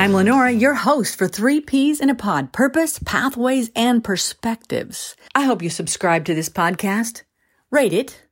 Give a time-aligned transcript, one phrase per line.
[0.00, 5.14] I'm Lenora, your host for Three P's in a Pod Purpose, Pathways, and Perspectives.
[5.34, 7.24] I hope you subscribe to this podcast,
[7.70, 8.24] rate it,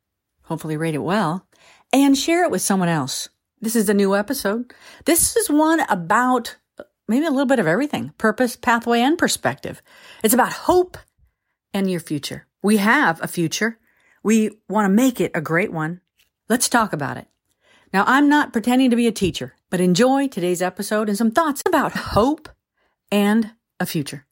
[0.44, 1.46] hopefully, rate it well,
[1.92, 3.28] and share it with someone else.
[3.60, 4.72] This is a new episode.
[5.04, 6.56] This is one about
[7.06, 9.82] maybe a little bit of everything purpose, pathway, and perspective.
[10.24, 10.96] It's about hope
[11.74, 12.46] and your future.
[12.62, 13.78] We have a future.
[14.22, 16.00] We want to make it a great one.
[16.48, 17.28] Let's talk about it.
[17.92, 21.62] Now, I'm not pretending to be a teacher, but enjoy today's episode and some thoughts
[21.66, 22.48] about hope
[23.10, 24.27] and a future.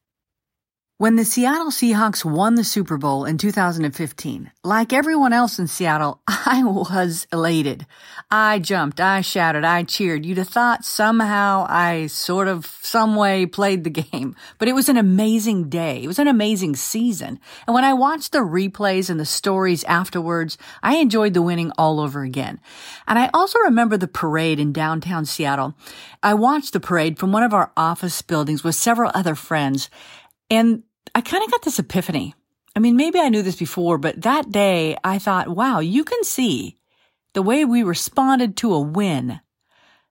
[0.99, 6.23] When the Seattle Seahawks won the Super Bowl in 2015, like everyone else in Seattle,
[6.27, 7.85] I was elated.
[8.31, 10.25] I jumped, I shouted, I cheered.
[10.25, 14.89] You'd have thought somehow I sort of, some way played the game, but it was
[14.89, 16.03] an amazing day.
[16.03, 17.41] It was an amazing season.
[17.67, 22.01] And when I watched the replays and the stories afterwards, I enjoyed the winning all
[22.01, 22.59] over again.
[23.07, 25.75] And I also remember the parade in downtown Seattle.
[26.23, 29.91] I watched the parade from one of our office buildings with several other friends.
[30.51, 30.83] And
[31.15, 32.35] I kind of got this epiphany.
[32.75, 36.23] I mean, maybe I knew this before, but that day I thought, wow, you can
[36.25, 36.77] see
[37.33, 39.41] the way we responded to a win,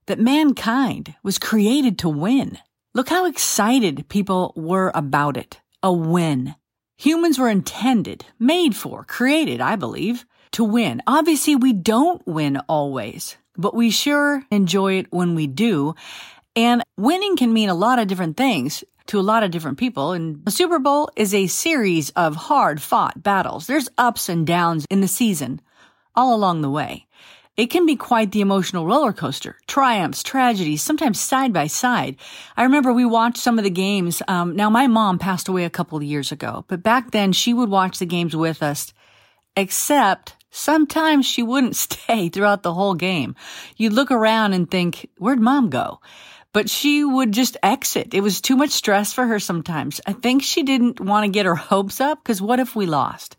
[0.07, 2.57] that mankind was created to win.
[2.93, 5.59] Look how excited people were about it.
[5.81, 6.55] A win.
[6.97, 11.01] Humans were intended, made for, created, I believe, to win.
[11.07, 15.95] Obviously, we don't win always, but we sure enjoy it when we do.
[16.55, 20.11] And winning can mean a lot of different things to a lot of different people.
[20.11, 23.67] And the Super Bowl is a series of hard fought battles.
[23.67, 25.61] There's ups and downs in the season
[26.15, 27.05] all along the way.
[27.57, 29.57] It can be quite the emotional roller coaster.
[29.65, 32.17] Triumphs, tragedies, sometimes side by side.
[32.57, 34.21] I remember we watched some of the games.
[34.27, 37.53] Um, now, my mom passed away a couple of years ago, but back then she
[37.53, 38.93] would watch the games with us,
[39.55, 43.35] except sometimes she wouldn't stay throughout the whole game.
[43.77, 46.01] You'd look around and think, where'd mom go?
[46.55, 48.13] But she would just exit.
[48.13, 49.99] It was too much stress for her sometimes.
[50.07, 53.35] I think she didn't want to get her hopes up because what if we lost?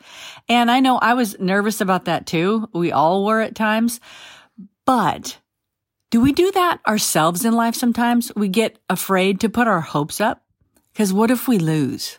[0.51, 2.69] And I know I was nervous about that too.
[2.75, 4.01] We all were at times.
[4.85, 5.39] But
[6.11, 8.33] do we do that ourselves in life sometimes?
[8.37, 10.45] We get afraid to put our hopes up
[10.93, 12.19] because what if we lose?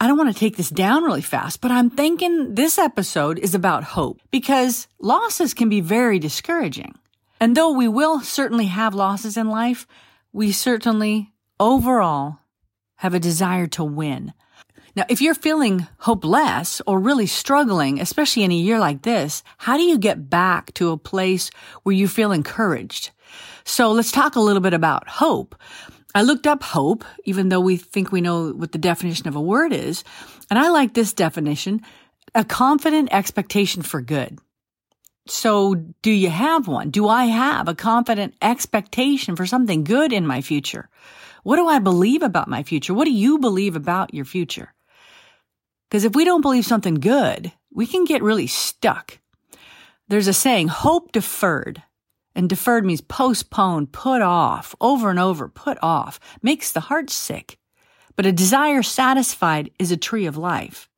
[0.00, 3.54] I don't want to take this down really fast, but I'm thinking this episode is
[3.54, 6.94] about hope because losses can be very discouraging.
[7.40, 9.86] And though we will certainly have losses in life,
[10.32, 12.38] we certainly overall
[12.96, 14.32] have a desire to win.
[14.94, 19.76] Now, if you're feeling hopeless or really struggling, especially in a year like this, how
[19.76, 21.50] do you get back to a place
[21.82, 23.10] where you feel encouraged?
[23.64, 25.54] So let's talk a little bit about hope.
[26.14, 29.40] I looked up hope, even though we think we know what the definition of a
[29.40, 30.02] word is.
[30.48, 31.82] And I like this definition,
[32.34, 34.38] a confident expectation for good.
[35.28, 36.90] So do you have one?
[36.90, 40.88] Do I have a confident expectation for something good in my future?
[41.42, 42.94] What do I believe about my future?
[42.94, 44.72] What do you believe about your future?
[45.88, 49.18] Because if we don't believe something good, we can get really stuck.
[50.08, 51.82] There's a saying, hope deferred.
[52.34, 57.58] And deferred means postponed, put off, over and over, put off, makes the heart sick.
[58.14, 60.88] But a desire satisfied is a tree of life.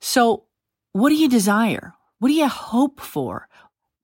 [0.00, 0.44] So
[0.92, 1.94] what do you desire?
[2.22, 3.48] What do you hope for?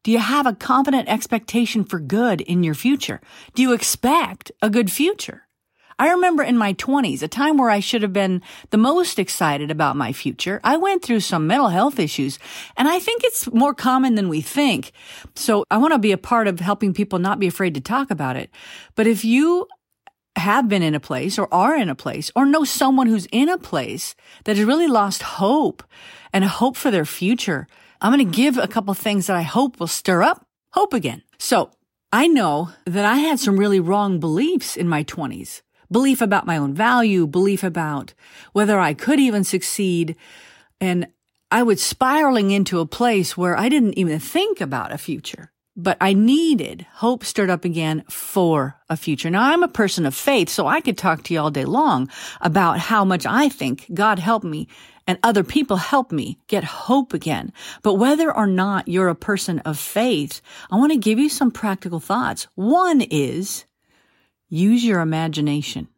[0.03, 3.21] Do you have a confident expectation for good in your future?
[3.55, 5.47] Do you expect a good future?
[6.01, 9.71] I remember in my 20s, a time where I should have been the most excited
[9.71, 10.61] about my future.
[10.65, 12.41] I went through some mental health issues,
[12.77, 14.91] and I think it's more common than we think.
[15.37, 18.11] So I want to be a part of helping people not be afraid to talk
[18.11, 18.51] about it.
[18.97, 19.69] But if you
[20.35, 23.49] have been in a place or are in a place or know someone who's in
[23.49, 25.85] a place that has really lost hope
[26.33, 27.69] and hope for their future,
[28.01, 31.23] I'm going to give a couple things that I hope will stir up hope again.
[31.39, 31.71] So
[32.13, 35.63] I know that I had some really wrong beliefs in my twenties.
[35.91, 38.13] Belief about my own value, belief about
[38.53, 40.17] whether I could even succeed.
[40.81, 41.09] And
[41.51, 45.97] I was spiraling into a place where I didn't even think about a future but
[46.01, 49.31] I needed hope stirred up again for a future.
[49.31, 52.11] Now I'm a person of faith, so I could talk to you all day long
[52.41, 54.67] about how much I think God helped me
[55.07, 57.53] and other people help me get hope again.
[57.83, 61.53] But whether or not you're a person of faith, I want to give you some
[61.53, 62.49] practical thoughts.
[62.57, 63.65] One is
[64.49, 65.89] use your imagination.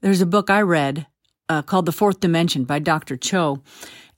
[0.00, 1.06] There's a book I read
[1.48, 3.16] uh, called The Fourth Dimension by Dr.
[3.18, 3.62] Cho.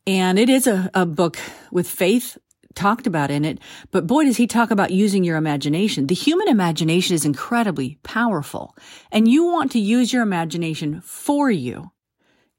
[0.07, 1.39] And it is a, a book
[1.71, 2.39] with faith
[2.79, 3.59] talked about in it,
[3.91, 6.07] but boy, does he talk about using your imagination.
[6.07, 8.77] The human imagination is incredibly powerful,
[9.11, 11.91] and you want to use your imagination for you.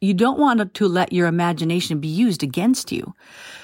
[0.01, 3.13] You don't want to let your imagination be used against you.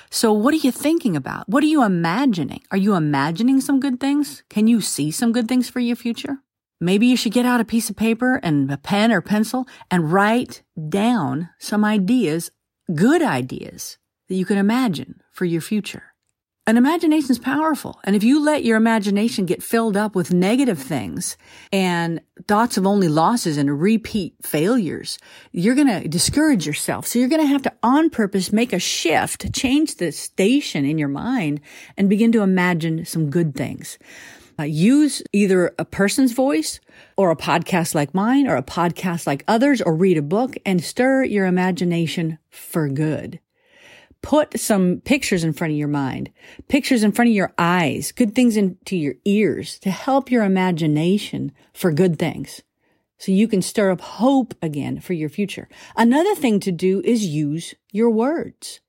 [0.09, 1.47] So what are you thinking about?
[1.49, 2.61] What are you imagining?
[2.71, 4.43] Are you imagining some good things?
[4.49, 6.37] Can you see some good things for your future?
[6.79, 10.11] Maybe you should get out a piece of paper and a pen or pencil and
[10.11, 12.51] write down some ideas,
[12.93, 13.97] good ideas
[14.27, 16.14] that you can imagine for your future.
[16.67, 17.99] An imagination is powerful.
[18.05, 21.37] And if you let your imagination get filled up with negative things
[21.71, 25.19] and thoughts of only losses and repeat failures,
[25.51, 27.05] you're going to discourage yourself.
[27.05, 30.97] So you're going to have to on purpose make a shift, change the station in
[30.97, 31.61] your mind
[31.97, 33.99] and begin to imagine some good things.
[34.57, 36.79] Uh, use either a person's voice
[37.15, 40.83] or a podcast like mine or a podcast like others or read a book and
[40.83, 43.39] stir your imagination for good.
[44.25, 46.31] Put some pictures in front of your mind,
[46.67, 51.51] pictures in front of your eyes, good things into your ears to help your imagination
[51.75, 52.63] for good things.
[53.19, 55.69] So you can stir up hope again for your future.
[55.95, 58.79] Another thing to do is use your words.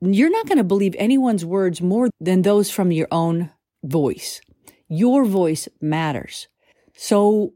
[0.00, 3.50] You're not going to believe anyone's words more than those from your own
[3.84, 4.40] voice.
[4.88, 6.48] Your voice matters.
[6.96, 7.54] So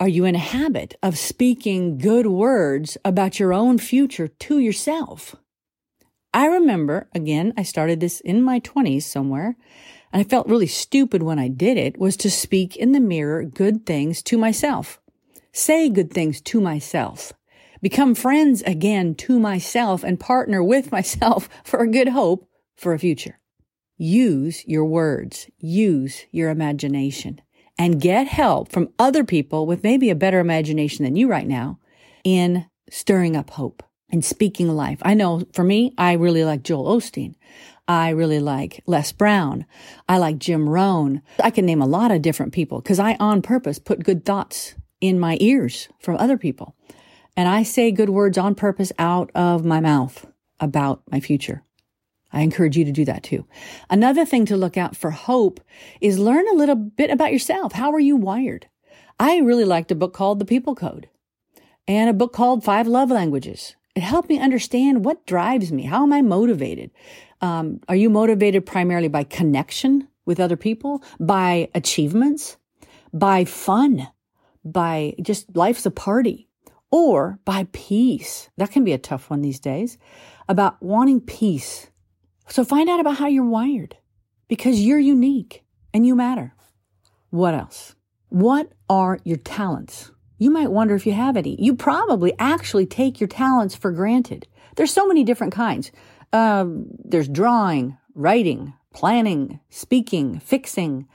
[0.00, 5.36] are you in a habit of speaking good words about your own future to yourself?
[6.34, 9.56] I remember, again, I started this in my 20s somewhere,
[10.12, 13.44] and I felt really stupid when I did it, was to speak in the mirror
[13.44, 15.00] good things to myself.
[15.52, 17.32] Say good things to myself.
[17.82, 22.98] Become friends again to myself and partner with myself for a good hope for a
[22.98, 23.38] future.
[23.98, 25.48] Use your words.
[25.58, 27.40] Use your imagination
[27.78, 31.78] and get help from other people with maybe a better imagination than you right now
[32.24, 33.82] in stirring up hope
[34.12, 34.98] and speaking life.
[35.02, 37.34] I know for me, I really like Joel Osteen.
[37.88, 39.66] I really like Les Brown.
[40.08, 41.22] I like Jim Rohn.
[41.42, 44.74] I can name a lot of different people because I on purpose put good thoughts
[45.00, 46.76] in my ears from other people.
[47.36, 50.26] And I say good words on purpose out of my mouth
[50.60, 51.64] about my future.
[52.32, 53.46] I encourage you to do that too.
[53.90, 55.60] Another thing to look out for hope
[56.00, 57.72] is learn a little bit about yourself.
[57.72, 58.68] How are you wired?
[59.18, 61.08] I really liked a book called The People Code
[61.86, 63.76] and a book called Five Love Languages.
[63.94, 65.82] It helped me understand what drives me.
[65.82, 66.90] How am I motivated?
[67.40, 72.56] Um, are you motivated primarily by connection with other people, by achievements,
[73.12, 74.08] by fun,
[74.64, 76.48] by just life's a party,
[76.90, 78.48] or by peace?
[78.56, 79.98] That can be a tough one these days
[80.48, 81.90] about wanting peace.
[82.48, 83.96] So find out about how you're wired
[84.48, 86.54] because you're unique and you matter.
[87.30, 87.94] What else?
[88.28, 90.10] What are your talents?
[90.42, 91.54] You might wonder if you have any.
[91.62, 94.48] You probably actually take your talents for granted.
[94.74, 95.92] There's so many different kinds.
[96.32, 101.06] Um, there's drawing, writing, planning, speaking, fixing,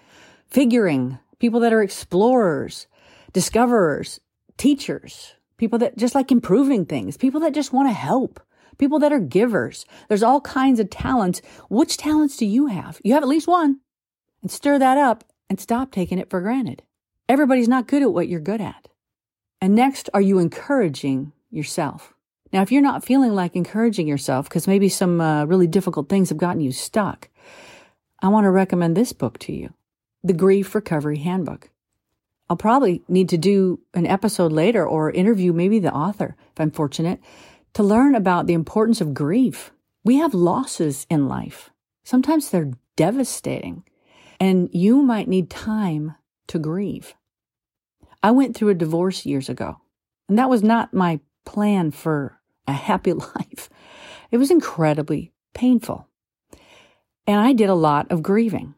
[0.48, 2.88] figuring, people that are explorers,
[3.34, 4.22] discoverers,
[4.56, 8.40] teachers, people that just like improving things, people that just want to help,
[8.78, 9.86] people that are givers.
[10.08, 11.42] There's all kinds of talents.
[11.70, 13.02] Which talents do you have?
[13.04, 13.82] You have at least one.
[14.42, 16.84] And stir that up and stop taking it for granted.
[17.28, 18.88] Everybody's not good at what you're good at.
[19.62, 22.14] And next, are you encouraging yourself?
[22.54, 26.30] Now, if you're not feeling like encouraging yourself because maybe some uh, really difficult things
[26.30, 27.30] have gotten you stuck,
[28.22, 29.74] I want to recommend this book to you
[30.24, 31.70] The Grief Recovery Handbook.
[32.50, 36.72] I'll probably need to do an episode later or interview maybe the author, if I'm
[36.72, 37.20] fortunate,
[37.74, 39.72] to learn about the importance of grief.
[40.04, 41.72] We have losses in life.
[42.06, 43.84] Sometimes they're devastating,
[44.40, 46.16] and you might need time
[46.48, 47.14] to grieve.
[48.22, 49.78] I went through a divorce years ago,
[50.28, 53.70] and that was not my plan for a happy life.
[54.32, 56.08] It was incredibly painful.
[57.26, 58.74] And I did a lot of grieving.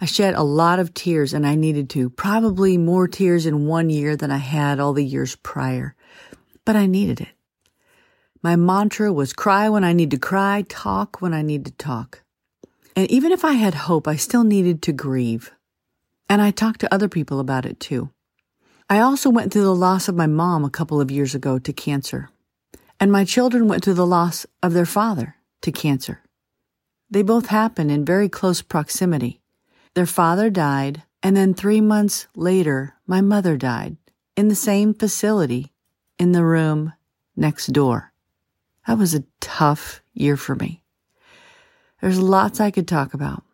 [0.00, 3.90] I shed a lot of tears and I needed to, probably more tears in one
[3.90, 5.94] year than I had all the years prior,
[6.64, 7.28] but I needed it.
[8.42, 12.22] My mantra was cry when I need to cry, talk when I need to talk.
[12.96, 15.52] And even if I had hope, I still needed to grieve.
[16.30, 18.10] And I talked to other people about it too.
[18.92, 21.72] I also went through the loss of my mom a couple of years ago to
[21.72, 22.28] cancer,
[22.98, 26.24] and my children went through the loss of their father to cancer.
[27.08, 29.40] They both happened in very close proximity.
[29.94, 33.96] Their father died, and then three months later, my mother died
[34.36, 35.72] in the same facility
[36.18, 36.92] in the room
[37.36, 38.12] next door.
[38.88, 40.82] That was a tough year for me.
[42.00, 43.44] There's lots I could talk about,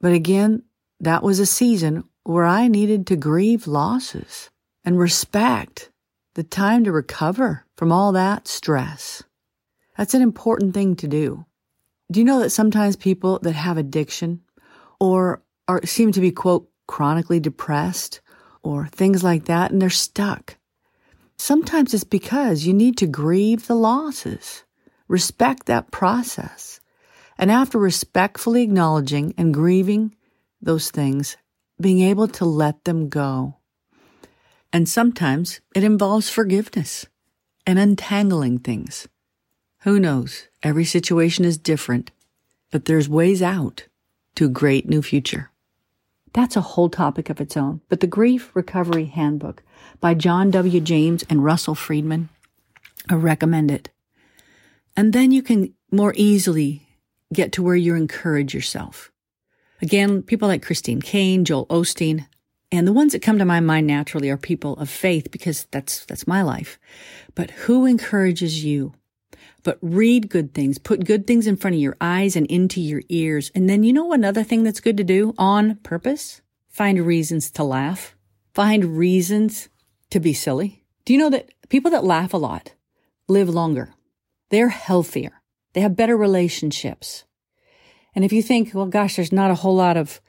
[0.00, 0.64] but again,
[0.98, 4.50] that was a season where I needed to grieve losses
[4.84, 5.90] and respect
[6.34, 9.22] the time to recover from all that stress.
[9.96, 11.44] That's an important thing to do.
[12.10, 14.40] Do you know that sometimes people that have addiction
[14.98, 18.20] or are, seem to be, quote, chronically depressed
[18.62, 20.56] or things like that, and they're stuck?
[21.38, 24.64] Sometimes it's because you need to grieve the losses,
[25.08, 26.80] respect that process.
[27.38, 30.14] And after respectfully acknowledging and grieving
[30.60, 31.36] those things,
[31.80, 33.59] being able to let them go
[34.72, 37.06] And sometimes it involves forgiveness
[37.66, 39.08] and untangling things.
[39.80, 40.48] Who knows?
[40.62, 42.10] Every situation is different,
[42.70, 43.86] but there's ways out
[44.36, 45.50] to a great new future.
[46.32, 47.80] That's a whole topic of its own.
[47.88, 49.62] But the Grief Recovery Handbook
[50.00, 50.80] by John W.
[50.80, 52.28] James and Russell Friedman,
[53.08, 53.90] I recommend it.
[54.96, 56.86] And then you can more easily
[57.32, 59.10] get to where you encourage yourself.
[59.82, 62.26] Again, people like Christine Kane, Joel Osteen,
[62.72, 66.04] and the ones that come to my mind naturally are people of faith because that's,
[66.06, 66.78] that's my life.
[67.34, 68.94] But who encourages you?
[69.62, 73.02] But read good things, put good things in front of your eyes and into your
[73.08, 73.50] ears.
[73.54, 76.40] And then you know another thing that's good to do on purpose?
[76.68, 78.16] Find reasons to laugh.
[78.54, 79.68] Find reasons
[80.10, 80.84] to be silly.
[81.04, 82.74] Do you know that people that laugh a lot
[83.28, 83.94] live longer?
[84.50, 85.42] They're healthier.
[85.72, 87.24] They have better relationships.
[88.14, 90.20] And if you think, well, gosh, there's not a whole lot of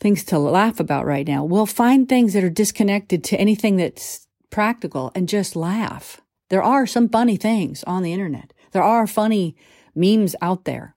[0.00, 4.26] things to laugh about right now, well, find things that are disconnected to anything that's
[4.50, 6.20] practical and just laugh.
[6.50, 8.52] There are some funny things on the internet.
[8.72, 9.56] There are funny
[9.94, 10.94] memes out there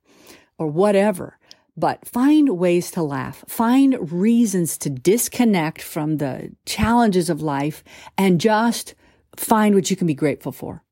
[0.57, 1.37] or whatever,
[1.75, 3.43] but find ways to laugh.
[3.47, 7.83] Find reasons to disconnect from the challenges of life
[8.17, 8.93] and just
[9.35, 10.83] find what you can be grateful for,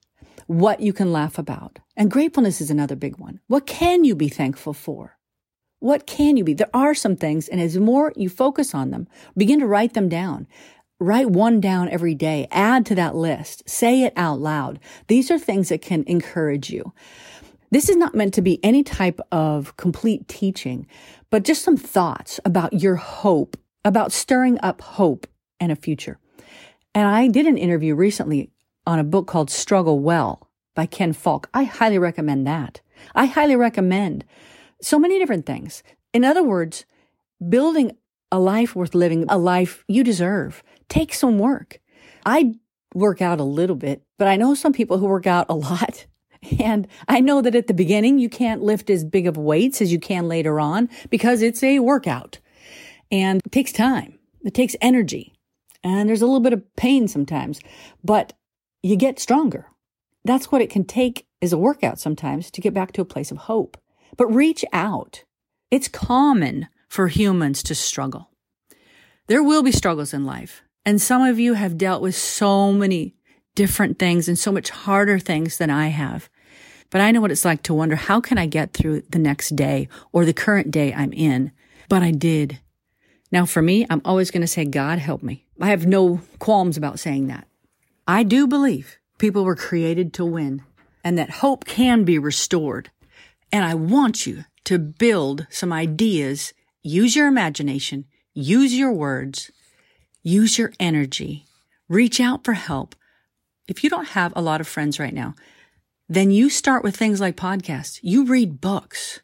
[0.48, 1.80] what you can laugh about.
[1.96, 3.39] And gratefulness is another big one.
[3.48, 5.19] What can you be thankful for?
[5.79, 6.53] What can you be?
[6.53, 9.07] There are some things, and as more you focus on them,
[9.38, 10.48] begin to write them down.
[11.00, 12.48] Write one down every day.
[12.51, 13.67] Add to that list.
[13.69, 14.79] Say it out loud.
[15.07, 16.93] These are things that can encourage you.
[17.71, 20.88] This is not meant to be any type of complete teaching,
[21.29, 23.55] but just some thoughts about your hope,
[23.86, 25.27] about stirring up hope
[25.59, 26.19] and a future.
[26.93, 28.50] And I did an interview recently
[28.86, 31.48] on a book called Struggle Well by Ken Falk.
[31.53, 32.81] I highly recommend that.
[33.15, 34.25] I highly recommend
[34.81, 35.83] so many different things.
[36.13, 36.86] In other words,
[37.48, 37.91] building
[38.31, 41.79] a life worth living, a life you deserve, takes some work.
[42.25, 42.53] I
[42.93, 46.05] work out a little bit, but I know some people who work out a lot.
[46.59, 49.91] And I know that at the beginning, you can't lift as big of weights as
[49.91, 52.39] you can later on because it's a workout
[53.12, 54.17] and it takes time.
[54.45, 55.33] It takes energy
[55.83, 57.59] and there's a little bit of pain sometimes,
[58.03, 58.33] but
[58.81, 59.67] you get stronger.
[60.24, 63.31] That's what it can take as a workout sometimes to get back to a place
[63.31, 63.77] of hope.
[64.18, 65.24] But reach out.
[65.72, 68.30] It's common for humans to struggle.
[69.28, 70.63] There will be struggles in life.
[70.86, 73.13] And some of you have dealt with so many
[73.56, 76.30] different things and so much harder things than I have.
[76.89, 79.56] But I know what it's like to wonder, how can I get through the next
[79.56, 81.51] day or the current day I'm in?
[81.88, 82.60] But I did.
[83.32, 85.46] Now for me, I'm always going to say, God help me.
[85.62, 87.48] I have no qualms about saying that.
[88.08, 90.63] I do believe people were created to win
[91.04, 92.89] and that hope can be restored.
[93.51, 96.53] And I want you to build some ideas,
[96.84, 99.51] use your imagination, use your words,
[100.22, 101.46] use your energy,
[101.88, 102.96] reach out for help.
[103.68, 105.36] If you don't have a lot of friends right now,
[106.08, 108.00] then you start with things like podcasts.
[108.01, 109.22] You read books.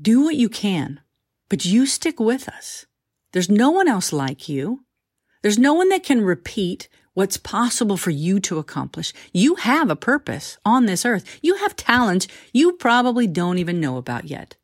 [0.00, 1.00] Do what you can,
[1.48, 2.86] but you stick with us.
[3.32, 4.84] There's no one else like you.
[5.42, 9.12] There's no one that can repeat what's possible for you to accomplish.
[9.32, 11.38] You have a purpose on this earth.
[11.42, 14.56] You have talents you probably don't even know about yet.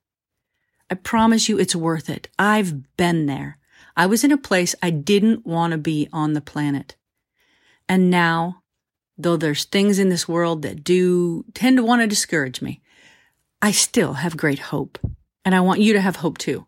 [0.90, 2.28] I promise you it's worth it.
[2.38, 3.58] I've been there.
[3.96, 6.96] I was in a place I didn't want to be on the planet.
[7.88, 8.62] And now,
[9.16, 12.82] though there's things in this world that do tend to want to discourage me,
[13.62, 14.98] I still have great hope.
[15.44, 16.66] And I want you to have hope too.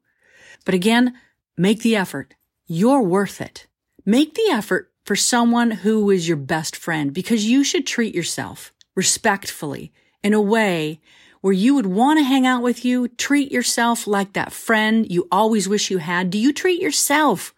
[0.64, 1.14] But again,
[1.56, 2.34] make the effort.
[2.66, 3.66] You're worth it.
[4.04, 8.74] Make the effort for someone who is your best friend because you should treat yourself
[8.94, 9.90] respectfully
[10.22, 11.00] in a way
[11.40, 15.26] where you would want to hang out with you, treat yourself like that friend you
[15.32, 16.28] always wish you had?
[16.28, 17.54] Do you treat yourself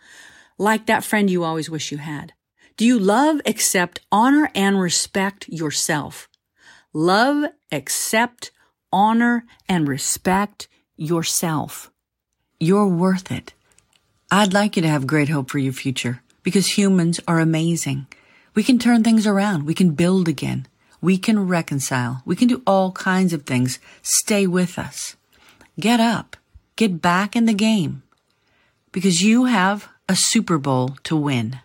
[0.58, 2.34] like that friend you always wish you had?
[2.76, 6.28] Do you love, accept, honor, and respect yourself?
[6.92, 8.52] Love, accept,
[8.92, 11.90] honor, and respect yourself.
[12.60, 13.54] You're worth it.
[14.30, 18.06] I'd like you to have great hope for your future because humans are amazing.
[18.54, 19.64] We can turn things around.
[19.64, 20.66] We can build again.
[21.00, 22.22] We can reconcile.
[22.24, 23.78] We can do all kinds of things.
[24.02, 25.16] Stay with us.
[25.78, 26.36] Get up.
[26.76, 28.02] Get back in the game
[28.92, 31.60] because you have a Super Bowl to win.